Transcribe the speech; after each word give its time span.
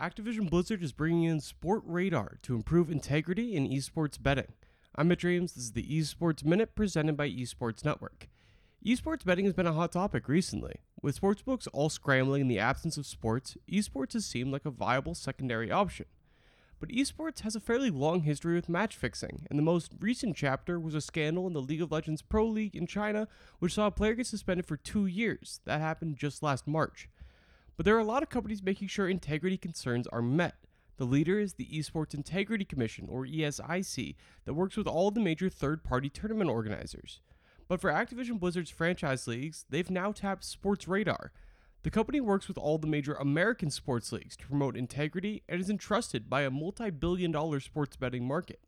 Activision 0.00 0.48
Blizzard 0.48 0.80
is 0.80 0.92
bringing 0.92 1.24
in 1.24 1.40
Sportradar 1.40 2.40
to 2.42 2.54
improve 2.54 2.88
integrity 2.88 3.56
in 3.56 3.68
esports 3.68 4.22
betting. 4.22 4.52
I'm 4.94 5.08
Mitch 5.08 5.24
Reames. 5.24 5.54
This 5.54 5.64
is 5.64 5.72
the 5.72 5.82
Esports 5.82 6.44
Minute 6.44 6.76
presented 6.76 7.16
by 7.16 7.28
Esports 7.28 7.84
Network. 7.84 8.28
Esports 8.86 9.24
betting 9.24 9.44
has 9.44 9.54
been 9.54 9.66
a 9.66 9.72
hot 9.72 9.90
topic 9.90 10.28
recently. 10.28 10.76
With 11.02 11.20
sportsbooks 11.20 11.66
all 11.72 11.88
scrambling 11.88 12.42
in 12.42 12.46
the 12.46 12.60
absence 12.60 12.96
of 12.96 13.06
sports, 13.06 13.56
esports 13.68 14.12
has 14.12 14.24
seemed 14.24 14.52
like 14.52 14.64
a 14.64 14.70
viable 14.70 15.16
secondary 15.16 15.68
option. 15.68 16.06
But 16.78 16.90
esports 16.90 17.40
has 17.40 17.56
a 17.56 17.60
fairly 17.60 17.90
long 17.90 18.20
history 18.20 18.54
with 18.54 18.68
match 18.68 18.94
fixing, 18.94 19.48
and 19.50 19.58
the 19.58 19.64
most 19.64 19.94
recent 19.98 20.36
chapter 20.36 20.78
was 20.78 20.94
a 20.94 21.00
scandal 21.00 21.48
in 21.48 21.54
the 21.54 21.60
League 21.60 21.82
of 21.82 21.90
Legends 21.90 22.22
Pro 22.22 22.46
League 22.46 22.76
in 22.76 22.86
China, 22.86 23.26
which 23.58 23.74
saw 23.74 23.88
a 23.88 23.90
player 23.90 24.14
get 24.14 24.28
suspended 24.28 24.64
for 24.64 24.76
two 24.76 25.06
years. 25.06 25.58
That 25.64 25.80
happened 25.80 26.18
just 26.18 26.40
last 26.40 26.68
March. 26.68 27.08
But 27.78 27.84
there 27.84 27.94
are 27.94 28.00
a 28.00 28.04
lot 28.04 28.24
of 28.24 28.28
companies 28.28 28.60
making 28.60 28.88
sure 28.88 29.08
integrity 29.08 29.56
concerns 29.56 30.08
are 30.08 30.20
met. 30.20 30.56
The 30.96 31.04
leader 31.04 31.38
is 31.38 31.54
the 31.54 31.66
Esports 31.66 32.12
Integrity 32.12 32.64
Commission, 32.64 33.06
or 33.08 33.24
ESIC, 33.24 34.16
that 34.44 34.54
works 34.54 34.76
with 34.76 34.88
all 34.88 35.12
the 35.12 35.20
major 35.20 35.48
third 35.48 35.84
party 35.84 36.10
tournament 36.10 36.50
organizers. 36.50 37.20
But 37.68 37.80
for 37.80 37.92
Activision 37.92 38.40
Blizzard's 38.40 38.72
franchise 38.72 39.28
leagues, 39.28 39.64
they've 39.70 39.90
now 39.92 40.10
tapped 40.10 40.42
Sports 40.42 40.88
Radar. 40.88 41.30
The 41.84 41.90
company 41.92 42.20
works 42.20 42.48
with 42.48 42.58
all 42.58 42.78
the 42.78 42.88
major 42.88 43.14
American 43.14 43.70
sports 43.70 44.10
leagues 44.10 44.36
to 44.38 44.48
promote 44.48 44.76
integrity 44.76 45.44
and 45.48 45.60
is 45.60 45.70
entrusted 45.70 46.28
by 46.28 46.42
a 46.42 46.50
multi 46.50 46.90
billion 46.90 47.30
dollar 47.30 47.60
sports 47.60 47.94
betting 47.94 48.26
market. 48.26 48.58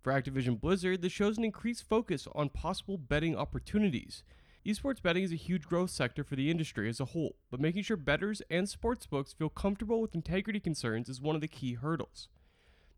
For 0.00 0.14
Activision 0.14 0.58
Blizzard, 0.58 1.02
this 1.02 1.12
shows 1.12 1.36
an 1.36 1.44
increased 1.44 1.86
focus 1.86 2.26
on 2.34 2.48
possible 2.48 2.96
betting 2.96 3.36
opportunities. 3.36 4.22
Esports 4.66 5.02
betting 5.02 5.24
is 5.24 5.32
a 5.32 5.36
huge 5.36 5.66
growth 5.66 5.90
sector 5.90 6.24
for 6.24 6.36
the 6.36 6.50
industry 6.50 6.88
as 6.88 6.98
a 6.98 7.04
whole, 7.04 7.36
but 7.50 7.60
making 7.60 7.82
sure 7.82 7.98
bettors 7.98 8.40
and 8.48 8.66
sportsbooks 8.66 9.34
feel 9.34 9.50
comfortable 9.50 10.00
with 10.00 10.14
integrity 10.14 10.58
concerns 10.58 11.10
is 11.10 11.20
one 11.20 11.34
of 11.34 11.42
the 11.42 11.48
key 11.48 11.74
hurdles. 11.74 12.28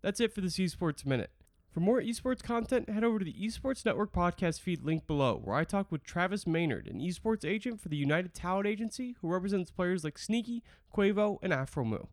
That's 0.00 0.20
it 0.20 0.32
for 0.32 0.40
this 0.40 0.58
Esports 0.58 1.04
Minute. 1.04 1.32
For 1.72 1.80
more 1.80 2.00
esports 2.00 2.40
content, 2.40 2.88
head 2.88 3.02
over 3.02 3.18
to 3.18 3.24
the 3.24 3.32
Esports 3.32 3.84
Network 3.84 4.12
podcast 4.12 4.60
feed 4.60 4.84
link 4.84 5.08
below, 5.08 5.40
where 5.42 5.56
I 5.56 5.64
talk 5.64 5.90
with 5.90 6.04
Travis 6.04 6.46
Maynard, 6.46 6.86
an 6.86 7.00
esports 7.00 7.44
agent 7.44 7.80
for 7.80 7.88
the 7.88 7.96
United 7.96 8.32
Talent 8.32 8.68
Agency 8.68 9.16
who 9.20 9.28
represents 9.28 9.72
players 9.72 10.04
like 10.04 10.18
Sneaky, 10.18 10.62
Quavo, 10.96 11.38
and 11.42 11.52
Afromoo. 11.52 12.06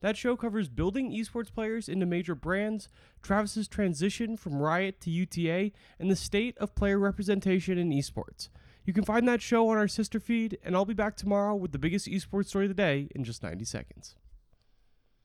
That 0.00 0.16
show 0.16 0.34
covers 0.34 0.68
building 0.68 1.12
esports 1.12 1.52
players 1.54 1.88
into 1.88 2.06
major 2.06 2.34
brands, 2.34 2.88
Travis's 3.22 3.68
transition 3.68 4.36
from 4.36 4.60
Riot 4.60 5.00
to 5.02 5.10
UTA, 5.10 5.70
and 6.00 6.10
the 6.10 6.16
state 6.16 6.58
of 6.58 6.74
player 6.74 6.98
representation 6.98 7.78
in 7.78 7.90
esports. 7.90 8.48
You 8.84 8.92
can 8.92 9.04
find 9.04 9.28
that 9.28 9.42
show 9.42 9.68
on 9.68 9.76
our 9.76 9.88
sister 9.88 10.18
feed, 10.18 10.58
and 10.64 10.74
I'll 10.74 10.84
be 10.84 10.94
back 10.94 11.16
tomorrow 11.16 11.54
with 11.54 11.72
the 11.72 11.78
biggest 11.78 12.06
esports 12.06 12.46
story 12.46 12.64
of 12.64 12.70
the 12.70 12.74
day 12.74 13.08
in 13.14 13.24
just 13.24 13.42
90 13.42 13.64
seconds. 13.64 14.16